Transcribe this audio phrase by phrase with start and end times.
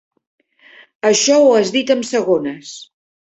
[1.09, 2.75] Això ho has dit amb segones.